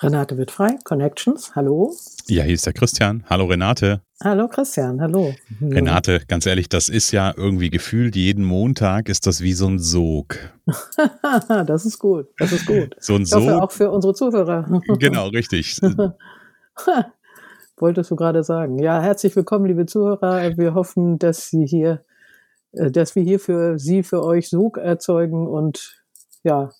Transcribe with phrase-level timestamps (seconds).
[0.00, 1.92] Renate wird frei, Connections, hallo.
[2.28, 3.24] Ja, hier ist der Christian.
[3.28, 4.00] Hallo Renate.
[4.22, 5.34] Hallo Christian, hallo.
[5.60, 9.80] Renate, ganz ehrlich, das ist ja irgendwie gefühlt, jeden Montag ist das wie so ein
[9.80, 10.36] Sog.
[11.66, 12.94] das ist gut, das ist gut.
[13.00, 13.60] So ein ich hoffe, Sog.
[13.60, 14.82] auch für unsere Zuhörer.
[15.00, 15.80] genau, richtig.
[17.76, 18.78] Wolltest du gerade sagen.
[18.78, 20.56] Ja, herzlich willkommen, liebe Zuhörer.
[20.56, 22.04] Wir hoffen, dass Sie hier,
[22.70, 26.04] äh, dass wir hier für Sie, für euch Sog erzeugen und
[26.44, 26.70] ja,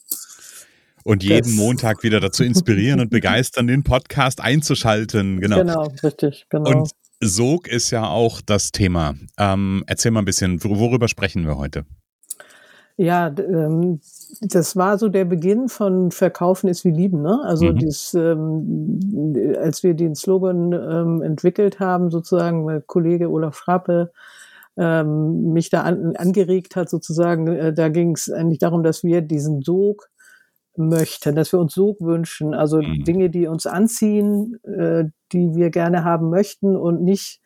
[1.08, 5.40] und jeden Montag wieder dazu inspirieren und begeistern, den Podcast einzuschalten.
[5.40, 5.58] Genau.
[5.58, 6.70] Genau, richtig, genau.
[6.70, 9.14] Und Sog ist ja auch das Thema.
[9.38, 11.86] Ähm, erzähl mal ein bisschen, worüber sprechen wir heute?
[12.98, 14.00] Ja, ähm,
[14.42, 17.22] das war so der Beginn von Verkaufen ist wie Lieben.
[17.22, 17.40] Ne?
[17.42, 17.76] Also mhm.
[17.76, 24.12] dies, ähm, als wir den Slogan ähm, entwickelt haben, sozusagen, mein Kollege Olaf Frappe
[24.76, 29.22] ähm, mich da an, angeregt hat, sozusagen, äh, da ging es eigentlich darum, dass wir
[29.22, 30.10] diesen Sog
[30.78, 33.04] möchten, dass wir uns Sog wünschen, also mhm.
[33.04, 37.40] Dinge, die uns anziehen, äh, die wir gerne haben möchten und nicht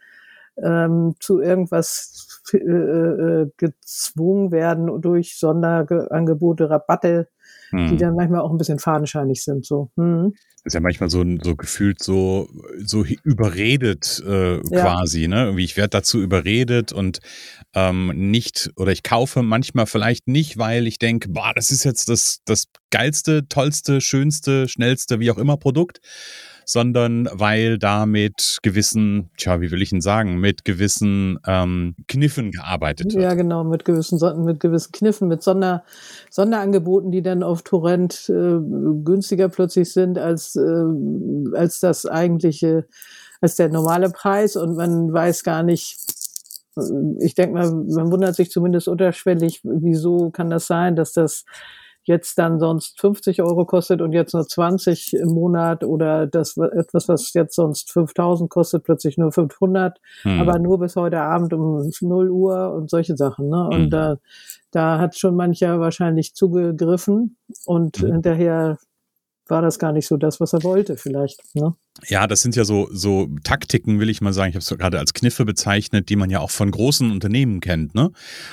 [0.62, 7.28] ähm, zu irgendwas äh, äh, gezwungen werden durch Sonderangebote, Rabatte,
[7.72, 7.88] hm.
[7.88, 9.66] die dann manchmal auch ein bisschen fadenscheinig sind.
[9.66, 9.90] So.
[9.96, 10.32] Hm.
[10.64, 12.48] ist ja manchmal so, so gefühlt so,
[12.84, 14.60] so überredet äh, ja.
[14.82, 15.46] quasi, ne?
[15.46, 17.20] Irgendwie, ich werde dazu überredet und
[17.74, 22.08] ähm, nicht, oder ich kaufe manchmal vielleicht nicht, weil ich denke, boah, das ist jetzt
[22.08, 26.00] das, das geilste, tollste, schönste, schnellste, wie auch immer Produkt
[26.64, 32.50] sondern weil da mit gewissen, tja, wie will ich denn sagen, mit gewissen ähm, Kniffen
[32.50, 33.22] gearbeitet wird.
[33.22, 35.84] Ja, genau, mit gewissen, mit gewissen Kniffen, mit Sonder,
[36.30, 38.58] Sonderangeboten, die dann auf Torrent äh,
[39.04, 42.86] günstiger plötzlich sind als, äh, als das eigentliche,
[43.40, 45.96] als der normale Preis und man weiß gar nicht,
[46.76, 46.82] äh,
[47.20, 51.44] ich denke mal, man wundert sich zumindest unterschwellig, wieso kann das sein, dass das
[52.04, 57.08] jetzt dann sonst 50 Euro kostet und jetzt nur 20 im Monat oder das etwas,
[57.08, 60.40] was jetzt sonst 5000 kostet, plötzlich nur 500, hm.
[60.40, 63.48] aber nur bis heute Abend um 0 Uhr und solche Sachen.
[63.48, 63.64] Ne?
[63.66, 63.90] Und hm.
[63.90, 64.16] da,
[64.70, 67.36] da hat schon mancher wahrscheinlich zugegriffen
[67.66, 68.12] und hm.
[68.12, 68.78] hinterher
[69.46, 71.42] war das gar nicht so das, was er wollte, vielleicht.
[71.54, 71.74] Ne?
[72.08, 74.48] Ja, das sind ja so, so Taktiken, will ich mal sagen.
[74.48, 77.94] Ich habe es gerade als Kniffe bezeichnet, die man ja auch von großen Unternehmen kennt.
[77.94, 78.12] Ne?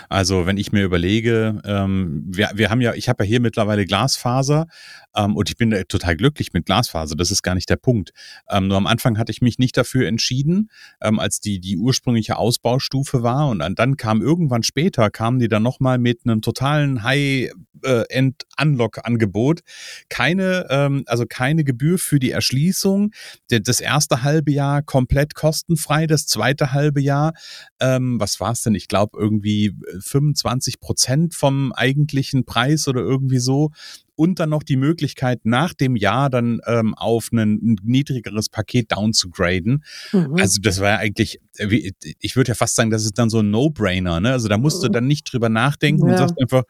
[0.10, 3.86] Also wenn ich mir überlege, ähm, wir, wir haben ja, ich habe ja hier mittlerweile
[3.86, 4.68] Glasfaser
[5.16, 7.16] ähm, und ich bin total glücklich mit Glasfaser.
[7.16, 8.12] Das ist gar nicht der Punkt.
[8.50, 10.70] Ähm, nur am Anfang hatte ich mich nicht dafür entschieden,
[11.02, 15.64] ähm, als die die ursprüngliche Ausbaustufe war und dann kam irgendwann später kamen die dann
[15.64, 19.62] noch mal mit einem totalen High-End-Unlock-Angebot.
[20.10, 23.12] Keine, ähm, also keine Gebühr für die Erschließung.
[23.50, 27.34] Das erste halbe Jahr komplett kostenfrei, das zweite halbe Jahr,
[27.80, 28.76] ähm, was war es denn?
[28.76, 33.72] Ich glaube irgendwie 25 äh, Prozent vom eigentlichen Preis oder irgendwie so
[34.20, 39.14] und dann noch die Möglichkeit, nach dem Jahr dann ähm, auf ein niedrigeres Paket down
[39.14, 39.86] zu graden.
[40.12, 40.36] Mhm.
[40.38, 43.40] Also das war ja eigentlich, äh, ich würde ja fast sagen, das ist dann so
[43.40, 44.20] ein No-Brainer.
[44.20, 44.34] Ne?
[44.34, 44.92] Also da musst du mhm.
[44.92, 46.12] dann nicht drüber nachdenken ja.
[46.12, 46.64] und sagst einfach,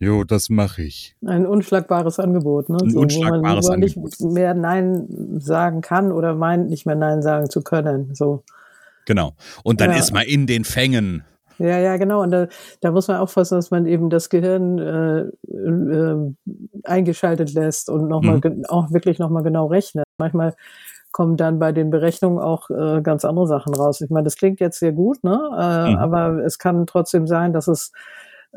[0.00, 1.16] Jo, das mache ich.
[1.26, 2.78] Ein unschlagbares Angebot, ne?
[2.80, 5.06] Ein so, unschlagbares wo man, wo man nicht mehr Nein
[5.40, 8.14] sagen kann oder meint, nicht mehr Nein sagen zu können.
[8.14, 8.44] So.
[9.06, 9.34] Genau.
[9.64, 9.98] Und dann ja.
[9.98, 11.24] ist man in den Fängen.
[11.58, 12.22] Ja, ja, genau.
[12.22, 12.46] Und da,
[12.80, 15.20] da muss man aufpassen, dass man eben das Gehirn äh,
[15.52, 16.34] äh,
[16.84, 18.64] eingeschaltet lässt und nochmal mhm.
[18.68, 20.04] auch wirklich nochmal genau rechnet.
[20.18, 20.54] Manchmal
[21.10, 24.00] kommen dann bei den Berechnungen auch äh, ganz andere Sachen raus.
[24.00, 25.34] Ich meine, das klingt jetzt sehr gut, ne?
[25.34, 25.96] Äh, mhm.
[25.96, 27.92] aber es kann trotzdem sein, dass es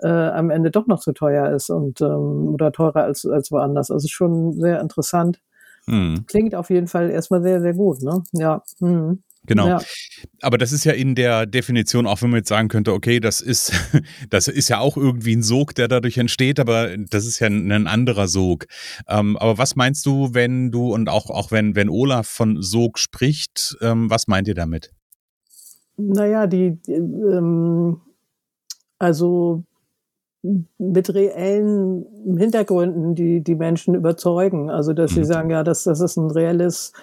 [0.01, 3.91] äh, am Ende doch noch zu teuer ist und ähm, oder teurer als, als woanders.
[3.91, 5.39] Also schon sehr interessant.
[5.85, 6.25] Hm.
[6.27, 8.23] Klingt auf jeden Fall erstmal sehr, sehr gut, ne?
[8.33, 8.61] Ja.
[8.79, 9.23] Hm.
[9.47, 9.67] Genau.
[9.67, 9.81] Ja.
[10.41, 13.41] Aber das ist ja in der Definition, auch wenn man jetzt sagen könnte, okay, das
[13.41, 13.73] ist,
[14.29, 17.71] das ist ja auch irgendwie ein Sog, der dadurch entsteht, aber das ist ja ein,
[17.71, 18.65] ein anderer Sog.
[19.07, 22.99] Ähm, aber was meinst du, wenn du und auch, auch wenn, wenn Olaf von Sog
[22.99, 24.91] spricht, ähm, was meint ihr damit?
[25.97, 28.01] Naja, die, ähm,
[28.99, 29.63] also
[30.43, 32.05] mit reellen
[32.37, 34.69] Hintergründen, die die Menschen überzeugen.
[34.69, 35.15] Also, dass mhm.
[35.15, 36.93] sie sagen, ja, das, das ist ein reelles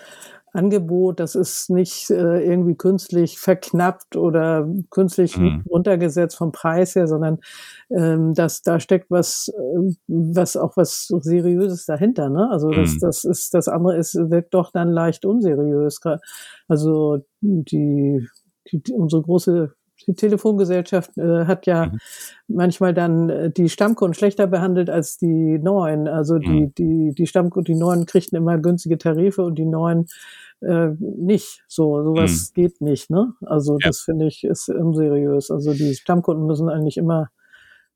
[0.53, 5.65] Angebot, das ist nicht äh, irgendwie künstlich verknappt oder künstlich mhm.
[5.69, 7.39] runtergesetzt vom Preis her, sondern
[7.91, 12.29] ähm, dass da steckt was, äh, was auch was Seriöses dahinter.
[12.31, 12.49] Ne?
[12.50, 12.99] Also das, mhm.
[13.00, 16.00] das ist das andere ist wirkt doch dann leicht unseriös.
[16.69, 18.27] Also die,
[18.71, 19.73] die, die unsere große
[20.06, 21.99] die Telefongesellschaft äh, hat ja mhm.
[22.49, 26.09] manchmal dann äh, die Stammkunden schlechter behandelt als die neuen.
[26.09, 26.75] Also die, mhm.
[26.75, 30.06] die, die Stammkunden, die neuen kriegten immer günstige Tarife und die neuen
[30.61, 31.62] äh, nicht.
[31.69, 32.61] So, sowas mhm.
[32.61, 33.35] geht nicht, ne?
[33.47, 33.89] Also ja.
[33.89, 35.50] das finde ich ist unseriös.
[35.50, 37.29] Also die Stammkunden müssen eigentlich immer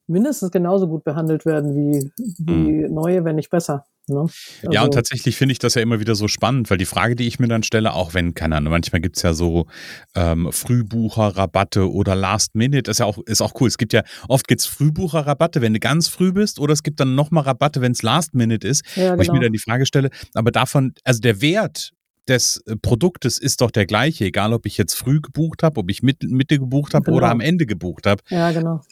[0.07, 2.95] mindestens genauso gut behandelt werden wie, wie mhm.
[2.95, 3.85] neue, wenn nicht besser.
[4.13, 4.21] Ne?
[4.21, 6.87] Also ja, und also tatsächlich finde ich das ja immer wieder so spannend, weil die
[6.87, 9.67] Frage, die ich mir dann stelle, auch wenn, keine Ahnung, manchmal gibt es ja so
[10.15, 13.69] ähm, Frühbucher-Rabatte oder Last Minute, ist ja auch, ist auch cool.
[13.69, 17.01] Es gibt ja, oft gibt es Frühbucher-Rabatte, wenn du ganz früh bist, oder es gibt
[17.01, 19.43] dann nochmal Rabatte, wenn es Last Minute ist, ja, wo ich mir genau.
[19.45, 21.93] dann die Frage stelle, aber davon, also der Wert
[22.29, 25.91] des äh, Produktes ist doch der gleiche, egal ob ich jetzt früh gebucht habe, ob
[25.91, 27.17] ich Mitte, Mitte gebucht habe genau.
[27.17, 28.23] oder am Ende gebucht habe.
[28.29, 28.83] Ja, genau.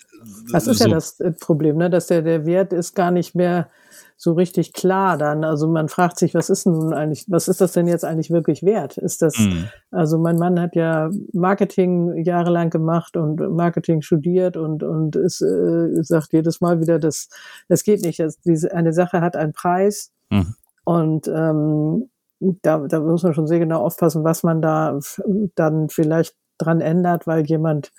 [0.52, 0.88] Das ist so.
[0.88, 1.90] ja das äh, Problem, ne?
[1.90, 3.68] dass der, der Wert ist gar nicht mehr
[4.16, 5.44] so richtig klar dann.
[5.44, 8.62] Also man fragt sich, was ist nun eigentlich, was ist das denn jetzt eigentlich wirklich
[8.62, 8.98] wert?
[8.98, 9.68] Ist das, mhm.
[9.90, 16.02] also mein Mann hat ja Marketing jahrelang gemacht und Marketing studiert und, und ist, äh,
[16.02, 17.30] sagt jedes Mal wieder, das,
[17.68, 18.20] das geht nicht.
[18.20, 20.54] Das, diese, eine Sache hat einen Preis mhm.
[20.84, 24.98] und ähm, da, da muss man schon sehr genau aufpassen, was man da
[25.54, 27.90] dann vielleicht dran ändert, weil jemand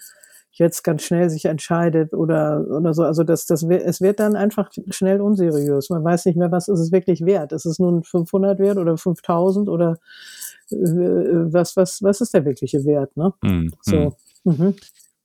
[0.62, 3.04] jetzt ganz schnell sich entscheidet oder, oder so.
[3.04, 5.90] Also das, das, es wird dann einfach schnell unseriös.
[5.90, 7.52] Man weiß nicht mehr, was ist es wirklich wert.
[7.52, 9.98] Ist es nun 500 wert oder 5000 oder
[10.70, 13.34] äh, was, was, was ist der wirkliche Wert, ne?
[13.42, 13.74] Mhm.
[13.82, 14.14] So.
[14.44, 14.76] Mhm.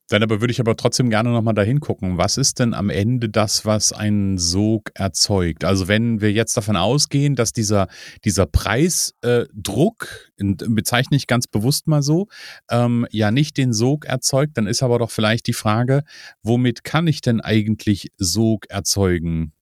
[0.09, 2.17] Dann aber würde ich aber trotzdem gerne nochmal dahin gucken.
[2.17, 5.65] Was ist denn am Ende das, was einen Sog erzeugt?
[5.65, 7.89] Also wenn wir jetzt davon ausgehen, dass dieser,
[8.25, 12.29] dieser Preisdruck, äh, bezeichne ich ganz bewusst mal so,
[12.71, 16.03] ähm, ja nicht den Sog erzeugt, dann ist aber doch vielleicht die Frage,
[16.43, 19.53] womit kann ich denn eigentlich Sog erzeugen?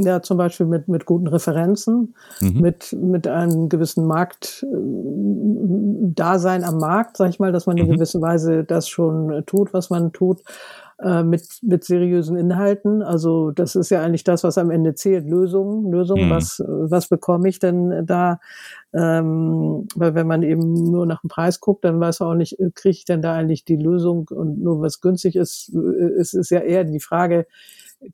[0.00, 2.60] Ja, zum Beispiel mit, mit guten Referenzen, mhm.
[2.60, 4.62] mit, mit einem gewissen Marktdasein
[6.62, 7.94] am Markt, sag ich mal, dass man in mhm.
[7.94, 10.42] gewisser Weise das schon tut, was man tut,
[11.02, 13.02] äh, mit, mit seriösen Inhalten.
[13.02, 16.30] Also das ist ja eigentlich das, was am Ende zählt, Lösungen, Lösungen, mhm.
[16.30, 18.38] was, was bekomme ich denn da?
[18.92, 22.56] Ähm, weil wenn man eben nur nach dem Preis guckt, dann weiß man auch nicht,
[22.74, 25.72] kriege ich denn da eigentlich die Lösung und nur was günstig ist,
[26.18, 27.46] es ist ja eher die Frage,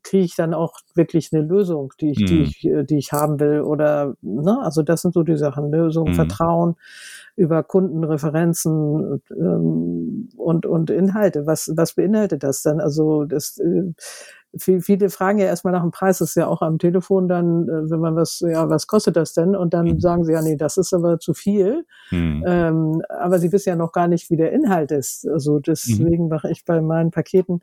[0.03, 2.25] kriege ich dann auch wirklich eine Lösung, die ich, mhm.
[2.25, 5.71] die ich, äh, die ich haben will oder, ne, also das sind so die Sachen,
[5.71, 6.13] Lösung, mhm.
[6.15, 6.75] Vertrauen
[7.35, 11.45] über Kundenreferenzen ähm, und, und Inhalte.
[11.45, 12.79] Was, was beinhaltet das dann?
[12.79, 13.91] Also das, äh,
[14.57, 17.89] viele fragen ja erstmal nach dem Preis, das ist ja auch am Telefon dann, äh,
[17.89, 19.55] wenn man was, ja, was kostet das denn?
[19.55, 19.99] Und dann mhm.
[19.99, 21.85] sagen sie ja, nee, das ist aber zu viel.
[22.11, 22.43] Mhm.
[22.47, 25.27] Ähm, aber sie wissen ja noch gar nicht, wie der Inhalt ist.
[25.27, 26.29] Also deswegen mhm.
[26.29, 27.61] mache ich bei meinen Paketen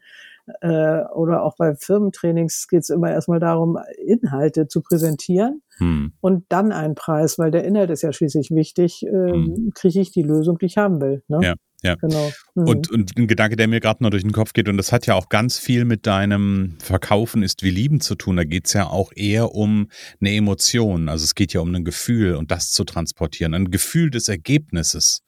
[0.60, 6.12] äh, oder auch bei Firmentrainings geht es immer erstmal darum, Inhalte zu präsentieren hm.
[6.20, 9.72] und dann einen Preis, weil der Inhalt ist ja schließlich wichtig, äh, hm.
[9.74, 11.22] kriege ich die Lösung, die ich haben will.
[11.28, 11.40] Ne?
[11.42, 11.54] Ja.
[11.84, 12.30] Ja, genau.
[12.54, 12.68] Mhm.
[12.68, 15.06] Und, und ein Gedanke, der mir gerade noch durch den Kopf geht, und das hat
[15.06, 18.36] ja auch ganz viel mit deinem Verkaufen ist wie Lieben zu tun.
[18.36, 19.88] Da geht es ja auch eher um
[20.20, 21.08] eine Emotion.
[21.08, 23.52] Also es geht ja um ein Gefühl und das zu transportieren.
[23.54, 25.24] Ein Gefühl des Ergebnisses.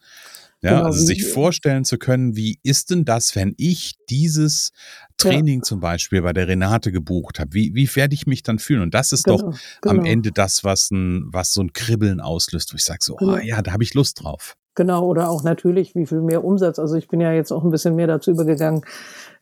[0.64, 0.86] Ja, genau.
[0.86, 4.72] also sich vorstellen zu können, wie ist denn das, wenn ich dieses
[5.18, 5.62] Training ja.
[5.62, 7.52] zum Beispiel bei der Renate gebucht habe?
[7.52, 8.80] Wie, wie werde ich mich dann fühlen?
[8.80, 10.00] Und das ist genau, doch genau.
[10.00, 13.34] am Ende das, was, ein, was so ein Kribbeln auslöst, wo ich sage so, genau.
[13.34, 14.56] oh, ja, da habe ich Lust drauf.
[14.74, 16.78] Genau, oder auch natürlich, wie viel mehr Umsatz.
[16.78, 18.82] Also ich bin ja jetzt auch ein bisschen mehr dazu übergegangen,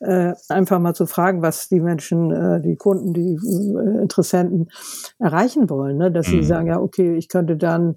[0.00, 4.70] äh, einfach mal zu fragen, was die Menschen, äh, die Kunden, die äh, Interessenten
[5.18, 5.96] erreichen wollen.
[5.96, 6.10] Ne?
[6.10, 6.32] Dass mhm.
[6.32, 7.96] sie sagen, ja, okay, ich könnte dann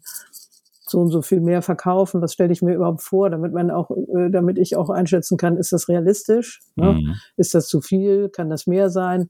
[0.87, 3.91] so und so viel mehr verkaufen, was stelle ich mir überhaupt vor, damit man auch,
[3.91, 6.61] äh, damit ich auch einschätzen kann, ist das realistisch?
[6.75, 6.93] Ne?
[6.93, 7.15] Mhm.
[7.37, 8.29] Ist das zu viel?
[8.29, 9.29] Kann das mehr sein?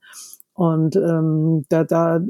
[0.55, 2.21] Und ähm, da, da,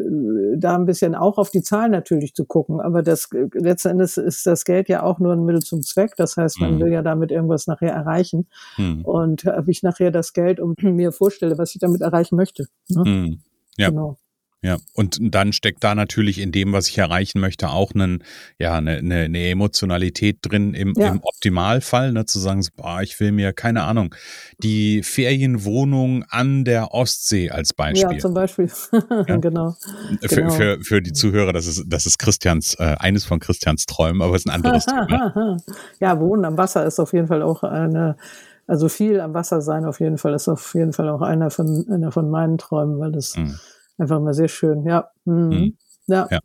[0.58, 2.82] da ein bisschen auch auf die Zahlen natürlich zu gucken.
[2.82, 6.16] Aber das letzten Endes ist das Geld ja auch nur ein Mittel zum Zweck.
[6.18, 6.80] Das heißt, man mhm.
[6.80, 8.48] will ja damit irgendwas nachher erreichen.
[8.78, 9.06] Mhm.
[9.06, 12.66] Und habe ich nachher das Geld, um mir vorstelle, was ich damit erreichen möchte.
[12.90, 13.04] Ne?
[13.06, 13.40] Mhm.
[13.78, 13.90] Ja.
[13.90, 14.18] Genau.
[14.66, 18.24] Ja, und dann steckt da natürlich in dem, was ich erreichen möchte, auch einen,
[18.58, 21.10] ja, eine, eine, eine Emotionalität drin im, ja.
[21.10, 24.16] im Optimalfall, ne, zu sagen, boah, ich will mir, keine Ahnung,
[24.58, 28.14] die Ferienwohnung an der Ostsee als Beispiel.
[28.14, 28.68] Ja, zum Beispiel.
[29.28, 29.38] ja?
[29.38, 29.76] genau.
[30.22, 30.50] Für, genau.
[30.50, 34.34] Für, für die Zuhörer, das ist, das ist Christians, äh, eines von Christians Träumen, aber
[34.34, 35.58] es ist ein anderes Thema.
[36.00, 38.18] Ja, Wohnen am Wasser ist auf jeden Fall auch eine,
[38.66, 41.86] also viel am Wasser sein auf jeden Fall ist auf jeden Fall auch einer von,
[41.92, 43.60] einer von meinen Träumen, weil das mhm
[43.98, 45.10] einfach mal sehr schön, ja.
[45.26, 45.50] Mhm.
[45.50, 45.78] Mhm.
[46.08, 46.28] ja.
[46.32, 46.40] ja.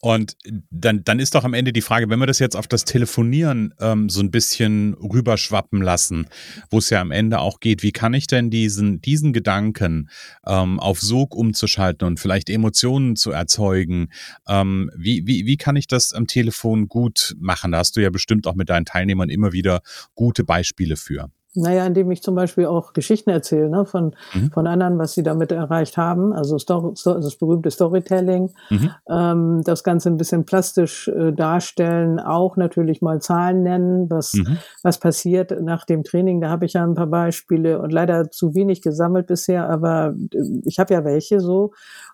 [0.00, 0.36] Und
[0.70, 3.74] dann, dann ist doch am Ende die Frage, wenn wir das jetzt auf das Telefonieren
[3.80, 6.26] ähm, so ein bisschen rüberschwappen lassen,
[6.70, 10.10] wo es ja am Ende auch geht, wie kann ich denn diesen, diesen Gedanken
[10.46, 14.10] ähm, auf Sog umzuschalten und vielleicht Emotionen zu erzeugen,
[14.48, 17.72] ähm, wie, wie, wie kann ich das am Telefon gut machen?
[17.72, 19.80] Da hast du ja bestimmt auch mit deinen Teilnehmern immer wieder
[20.14, 21.30] gute Beispiele für.
[21.54, 24.52] Naja, indem ich zum Beispiel auch Geschichten erzähle ne, von, mhm.
[24.52, 26.32] von anderen, was sie damit erreicht haben.
[26.32, 28.90] Also Story, das berühmte Storytelling, mhm.
[29.08, 34.58] ähm, das Ganze ein bisschen plastisch äh, darstellen, auch natürlich mal Zahlen nennen, was, mhm.
[34.84, 36.40] was passiert nach dem Training.
[36.40, 40.38] Da habe ich ja ein paar Beispiele und leider zu wenig gesammelt bisher, aber äh,
[40.64, 41.72] ich habe ja welche so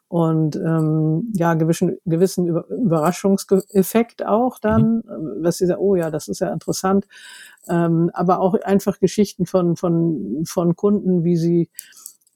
[0.09, 5.43] und ähm, ja, gewissen, gewissen Überraschungseffekt auch dann, mhm.
[5.43, 7.07] was sie sagen, oh ja, das ist ja interessant
[7.69, 11.71] ähm, aber auch einfach Geschichten von, von, von Kunden, wie sie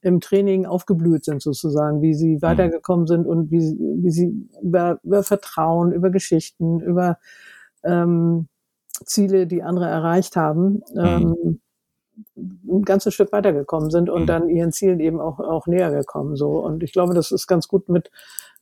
[0.02, 2.42] im Training aufgeblüht sind sozusagen, wie sie mhm.
[2.42, 7.18] weitergekommen sind und wie, wie sie über, über Vertrauen, über Geschichten, über
[7.84, 8.48] ähm,
[9.04, 11.04] Ziele, die andere erreicht haben, mhm.
[11.04, 11.60] ähm,
[12.36, 14.26] ein ganzes Stück weitergekommen sind und mhm.
[14.26, 16.36] dann ihren Zielen eben auch, auch näher gekommen.
[16.36, 16.50] So.
[16.58, 18.10] Und ich glaube, das ist ganz gut mit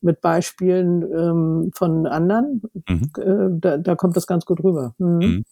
[0.01, 2.63] mit Beispielen ähm, von anderen.
[2.89, 3.11] Mhm.
[3.19, 4.95] Äh, da, da kommt das ganz gut rüber.
[4.99, 5.19] Mhm.
[5.19, 5.45] Mhm.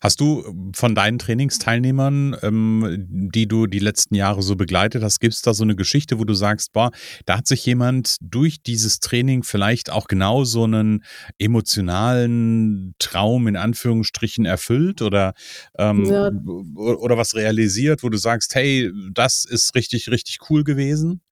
[0.00, 5.34] Hast du von deinen Trainingsteilnehmern, ähm, die du die letzten Jahre so begleitet hast, gibt
[5.34, 6.90] es da so eine Geschichte, wo du sagst, boah,
[7.24, 11.02] da hat sich jemand durch dieses Training vielleicht auch genau so einen
[11.38, 15.34] emotionalen Traum in Anführungsstrichen erfüllt oder,
[15.78, 16.30] ähm, ja.
[16.76, 21.22] oder was realisiert, wo du sagst, hey, das ist richtig, richtig cool gewesen?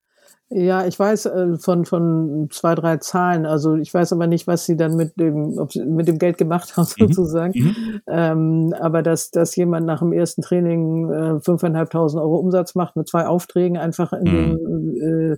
[0.51, 3.47] Ja, ich weiß äh, von, von zwei, drei Zahlen.
[3.47, 6.39] Also ich weiß aber nicht, was sie dann mit dem, ob sie mit dem Geld
[6.39, 7.13] gemacht haben, mhm.
[7.13, 7.59] sozusagen.
[7.59, 8.01] Mhm.
[8.07, 13.09] Ähm, aber dass, dass jemand nach dem ersten Training äh, 5.500 Euro Umsatz macht mit
[13.09, 14.59] zwei Aufträgen, einfach in mhm.
[14.59, 15.37] dem, äh,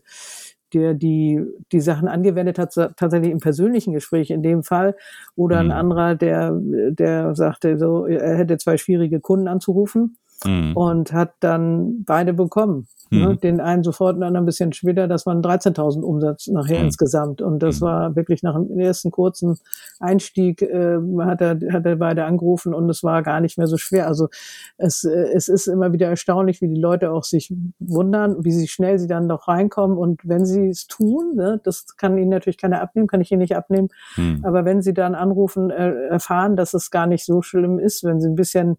[0.75, 4.97] der die, die Sachen angewendet hat, tatsächlich im persönlichen Gespräch in dem Fall.
[5.37, 5.73] Oder ein mhm.
[5.73, 10.77] anderer, der, der sagte so, er hätte zwei schwierige Kunden anzurufen mhm.
[10.77, 12.89] und hat dann beide bekommen.
[13.11, 13.19] Ne?
[13.19, 13.27] Mhm.
[13.27, 13.37] Ne?
[13.37, 15.09] Den einen sofort, den anderen ein bisschen später.
[15.09, 16.87] Das waren 13.000 Umsatz nachher mhm.
[16.87, 17.43] insgesamt.
[17.43, 17.87] Und das mhm.
[17.87, 19.59] war wirklich nach dem ersten kurzen
[20.01, 23.77] Einstieg, äh, hat, er, hat er beide angerufen und es war gar nicht mehr so
[23.77, 24.07] schwer.
[24.07, 24.29] Also
[24.77, 28.69] es, äh, es ist immer wieder erstaunlich, wie die Leute auch sich wundern, wie sie
[28.69, 29.97] schnell sie dann noch reinkommen.
[29.97, 33.41] Und wenn sie es tun, ne, das kann ihnen natürlich keiner abnehmen, kann ich ihnen
[33.41, 33.89] nicht abnehmen.
[34.17, 34.45] Mhm.
[34.45, 38.21] Aber wenn sie dann anrufen, äh, erfahren, dass es gar nicht so schlimm ist, wenn
[38.21, 38.79] sie ein bisschen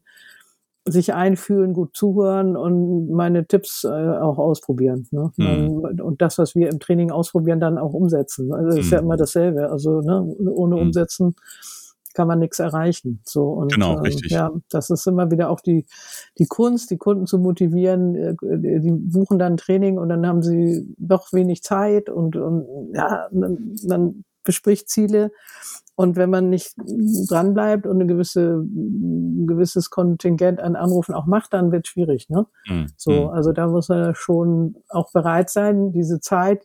[0.92, 5.08] sich einfühlen, gut zuhören und meine Tipps äh, auch ausprobieren.
[5.12, 5.32] Ne?
[5.38, 6.00] Mhm.
[6.02, 8.54] Und das, was wir im Training ausprobieren, dann auch umsetzen.
[8.54, 9.06] Also das ist ja mhm.
[9.06, 9.70] immer dasselbe.
[9.70, 10.82] Also ne, ohne mhm.
[10.82, 11.36] Umsetzen
[12.14, 13.22] kann man nichts erreichen.
[13.26, 14.32] So und genau, äh, richtig.
[14.32, 15.86] ja, das ist immer wieder auch die
[16.40, 18.16] die Kunst, die Kunden zu motivieren.
[18.16, 22.66] Äh, die buchen dann Training und dann haben sie doch wenig Zeit und und
[22.96, 25.32] ja, man, man bespricht Ziele
[25.96, 26.76] und wenn man nicht
[27.30, 32.30] dranbleibt und ein gewisse, ein gewisses Kontingent an Anrufen auch macht, dann wird es schwierig.
[32.30, 32.46] Ne?
[32.68, 32.88] Mhm.
[32.98, 33.30] So, mhm.
[33.30, 36.64] also da muss er schon auch bereit sein, diese Zeit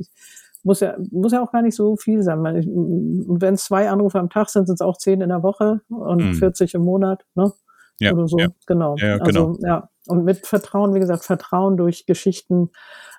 [0.65, 2.43] muss ja, muss ja auch gar nicht so viel sein.
[2.45, 6.23] Wenn es zwei Anrufe am Tag sind, sind es auch zehn in der Woche und
[6.23, 6.35] mhm.
[6.35, 7.53] 40 im Monat, ne?
[7.99, 8.39] Ja, Oder so.
[8.39, 8.49] Ja.
[8.67, 8.97] Genau.
[8.99, 9.49] Ja, genau.
[9.49, 9.89] Also, ja.
[10.09, 12.71] Und mit Vertrauen, wie gesagt, Vertrauen durch Geschichten,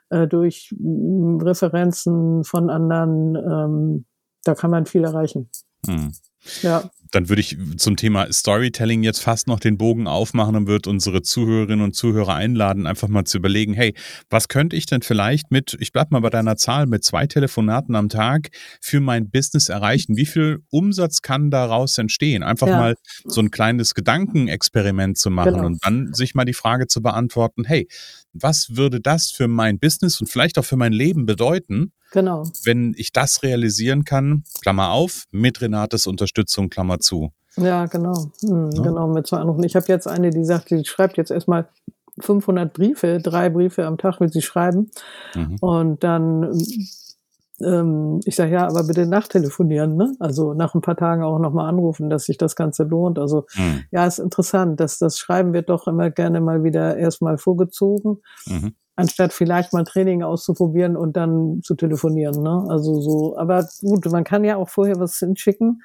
[0.10, 4.06] äh, durch Referenzen von anderen, ähm,
[4.44, 5.50] da kann man viel erreichen.
[5.86, 6.14] Hm.
[6.62, 6.90] Ja.
[7.12, 11.22] Dann würde ich zum Thema Storytelling jetzt fast noch den Bogen aufmachen und würde unsere
[11.22, 13.94] Zuhörerinnen und Zuhörer einladen, einfach mal zu überlegen, hey,
[14.32, 17.96] was könnte ich denn vielleicht mit, ich bleib mal bei deiner Zahl, mit zwei Telefonaten
[17.96, 18.50] am Tag
[18.82, 20.18] für mein Business erreichen?
[20.18, 22.42] Wie viel Umsatz kann daraus entstehen?
[22.42, 22.78] Einfach ja.
[22.78, 22.96] mal
[23.26, 25.66] so ein kleines Gedankenexperiment zu machen genau.
[25.68, 27.88] und dann sich mal die Frage zu beantworten, hey,
[28.34, 31.94] was würde das für mein Business und vielleicht auch für mein Leben bedeuten?
[32.14, 32.44] Genau.
[32.64, 37.34] Wenn ich das realisieren kann, Klammer auf, mit Renates Unterstützung, Klammer zu.
[37.58, 38.32] Ja, genau.
[38.42, 38.84] Hm, ja.
[38.84, 39.64] Genau, mit so Anrufen.
[39.64, 41.68] Ich habe jetzt eine, die sagt, die schreibt jetzt erstmal
[42.20, 44.92] 500 Briefe, drei Briefe am Tag will sie schreiben.
[45.34, 45.58] Mhm.
[45.60, 46.56] Und dann,
[47.60, 50.16] ähm, ich sage, ja, aber bitte nachtelefonieren, ne?
[50.20, 53.18] Also nach ein paar Tagen auch nochmal anrufen, dass sich das Ganze lohnt.
[53.18, 53.86] Also mhm.
[53.90, 58.22] ja, ist interessant, dass das Schreiben wird doch immer gerne mal wieder erstmal vorgezogen.
[58.46, 58.76] Mhm.
[58.96, 62.42] Anstatt vielleicht mal Training auszuprobieren und dann zu telefonieren.
[62.44, 62.66] Ne?
[62.70, 65.82] Also so, aber gut, man kann ja auch vorher was hinschicken.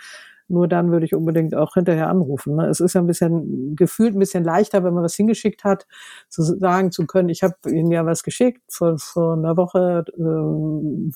[0.51, 2.57] Nur dann würde ich unbedingt auch hinterher anrufen.
[2.57, 2.67] Ne?
[2.69, 5.87] Es ist ja ein bisschen gefühlt ein bisschen leichter, wenn man was hingeschickt hat,
[6.31, 10.05] zu sagen zu können, ich habe Ihnen ja was geschickt vor, vor einer Woche.
[10.17, 10.23] Äh,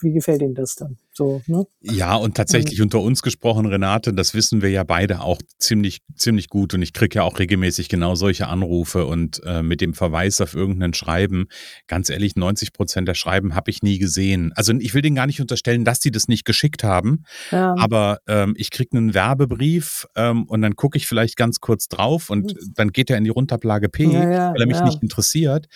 [0.02, 0.99] wie gefällt Ihnen das dann?
[1.14, 1.66] So, ne?
[1.81, 5.99] Ja, und tatsächlich und, unter uns gesprochen, Renate, das wissen wir ja beide auch ziemlich,
[6.16, 6.73] ziemlich gut.
[6.73, 10.54] Und ich kriege ja auch regelmäßig genau solche Anrufe und äh, mit dem Verweis auf
[10.54, 11.49] irgendein Schreiben,
[11.87, 14.52] ganz ehrlich, 90 Prozent der Schreiben habe ich nie gesehen.
[14.54, 17.75] Also ich will denen gar nicht unterstellen, dass die das nicht geschickt haben, ja.
[17.76, 22.31] aber ähm, ich kriege einen Werbebrief ähm, und dann gucke ich vielleicht ganz kurz drauf
[22.31, 22.73] und mhm.
[22.75, 25.66] dann geht er in die Runterplage P, ja, ja, weil er mich nicht interessiert.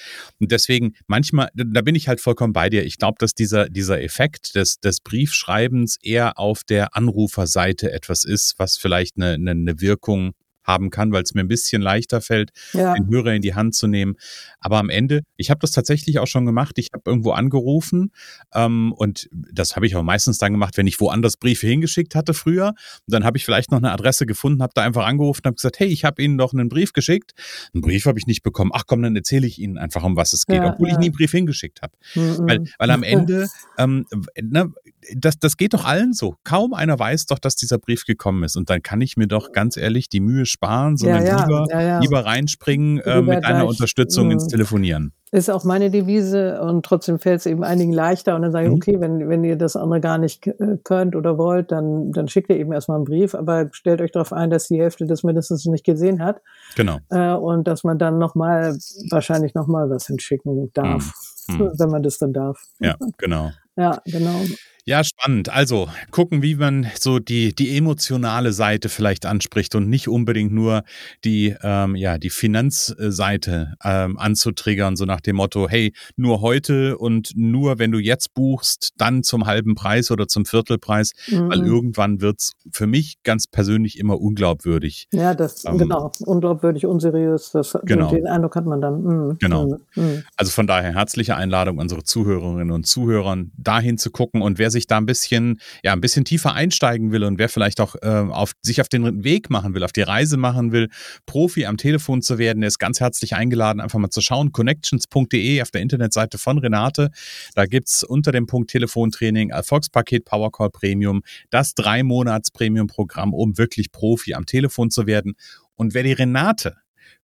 [0.40, 2.86] Und deswegen manchmal, da bin ich halt vollkommen bei dir.
[2.86, 8.54] Ich glaube, dass dieser, dieser Effekt des, des Briefschreibens eher auf der Anruferseite etwas ist,
[8.58, 10.34] was vielleicht eine, eine, eine Wirkung
[10.66, 12.94] haben kann, weil es mir ein bisschen leichter fällt, ja.
[12.94, 14.16] den Hörer in die Hand zu nehmen.
[14.60, 16.78] Aber am Ende, ich habe das tatsächlich auch schon gemacht.
[16.78, 18.10] Ich habe irgendwo angerufen
[18.54, 22.34] ähm, und das habe ich auch meistens dann gemacht, wenn ich woanders Briefe hingeschickt hatte
[22.34, 22.68] früher.
[22.68, 25.56] Und dann habe ich vielleicht noch eine Adresse gefunden, habe da einfach angerufen und habe
[25.56, 27.32] gesagt, hey, ich habe Ihnen doch einen Brief geschickt.
[27.72, 28.70] Einen Brief habe ich nicht bekommen.
[28.74, 30.94] Ach komm, dann erzähle ich Ihnen einfach, um was es geht, ja, obwohl ja.
[30.94, 31.94] ich nie einen Brief hingeschickt habe.
[32.14, 32.48] Mhm.
[32.48, 34.06] Weil, weil am Ende, ähm,
[34.40, 34.72] ne,
[35.14, 36.36] das, das geht doch allen so.
[36.44, 38.56] Kaum einer weiß doch, dass dieser Brief gekommen ist.
[38.56, 41.66] Und dann kann ich mir doch ganz ehrlich die Mühe sparen, sondern ja, ja, lieber,
[41.70, 45.12] ja, lieber reinspringen äh, mit einer Unterstützung ins Telefonieren.
[45.32, 48.70] Ist auch meine Devise und trotzdem fällt es eben einigen leichter und dann sage ich,
[48.70, 48.76] mhm.
[48.76, 52.48] okay, wenn, wenn ihr das andere gar nicht äh, könnt oder wollt, dann, dann schickt
[52.48, 55.66] ihr eben erstmal einen Brief, aber stellt euch darauf ein, dass die Hälfte das mindestens
[55.66, 56.40] nicht gesehen hat.
[56.76, 56.98] Genau.
[57.10, 58.78] Äh, und dass man dann nochmal,
[59.10, 61.12] wahrscheinlich nochmal was hinschicken darf,
[61.48, 61.72] mhm.
[61.76, 62.62] wenn man das dann darf.
[62.78, 63.50] Ja, genau.
[63.76, 64.40] Ja, genau.
[64.88, 65.48] Ja, spannend.
[65.48, 70.84] Also gucken, wie man so die, die emotionale Seite vielleicht anspricht und nicht unbedingt nur
[71.24, 77.32] die, ähm, ja, die Finanzseite ähm, anzutriggern, so nach dem Motto, hey, nur heute und
[77.34, 81.50] nur wenn du jetzt buchst, dann zum halben Preis oder zum Viertelpreis, mhm.
[81.50, 85.08] weil irgendwann wird's für mich ganz persönlich immer unglaubwürdig.
[85.12, 88.08] Ja, das, ähm, genau, unglaubwürdig, unseriös, das, genau.
[88.10, 89.02] den Eindruck hat man dann.
[89.02, 89.38] Mhm.
[89.40, 89.78] Genau.
[89.96, 90.22] Mhm.
[90.36, 94.86] Also von daher herzliche Einladung unsere Zuhörerinnen und Zuhörern, dahin zu gucken und wer sich
[94.86, 98.52] da ein bisschen, ja, ein bisschen tiefer einsteigen will und wer vielleicht auch äh, auf,
[98.62, 100.88] sich auf den Weg machen will, auf die Reise machen will,
[101.24, 104.52] Profi am Telefon zu werden, der ist ganz herzlich eingeladen, einfach mal zu schauen.
[104.52, 107.10] Connections.de auf der Internetseite von Renate.
[107.54, 113.58] Da gibt es unter dem Punkt Telefontraining Erfolgspaket Powercall Premium das drei Monats Premium-Programm, um
[113.58, 115.34] wirklich Profi am Telefon zu werden.
[115.74, 116.76] Und wer die Renate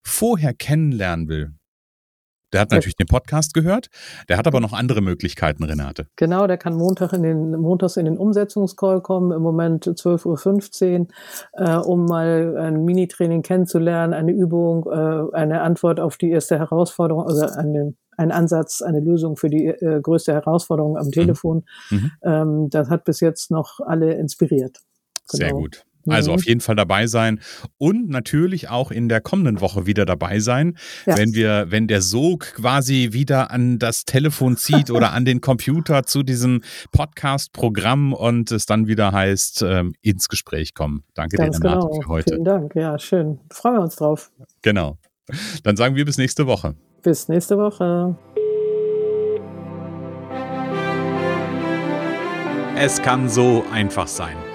[0.02, 1.52] vorher kennenlernen will,
[2.52, 3.88] der hat natürlich den Podcast gehört.
[4.28, 6.06] Der hat aber noch andere Möglichkeiten, Renate.
[6.16, 11.06] Genau, der kann Montag in den, montags in den Umsetzungscall kommen, im Moment 12.15 Uhr,
[11.54, 17.26] äh, um mal ein Mini-Training kennenzulernen, eine Übung, äh, eine Antwort auf die erste Herausforderung,
[17.26, 21.12] also eine, ein Ansatz, eine Lösung für die äh, größte Herausforderung am mhm.
[21.12, 21.64] Telefon.
[21.90, 22.10] Mhm.
[22.22, 24.78] Ähm, das hat bis jetzt noch alle inspiriert.
[25.30, 25.44] Genau.
[25.44, 25.84] Sehr gut.
[26.08, 26.34] Also mhm.
[26.36, 27.40] auf jeden Fall dabei sein
[27.78, 31.16] und natürlich auch in der kommenden Woche wieder dabei sein, ja.
[31.16, 36.04] wenn wir, wenn der Sog quasi wieder an das Telefon zieht oder an den Computer
[36.04, 36.62] zu diesem
[36.92, 41.04] Podcast-Programm und es dann wieder heißt, ähm, ins Gespräch kommen.
[41.14, 42.00] Danke Ganz dir, Renate, genau.
[42.02, 42.30] für heute.
[42.32, 43.40] Vielen Dank, ja, schön.
[43.50, 44.32] Freuen wir uns drauf.
[44.62, 44.98] Genau.
[45.62, 46.74] Dann sagen wir bis nächste Woche.
[47.02, 48.16] Bis nächste Woche.
[52.76, 54.36] Es kann so einfach sein.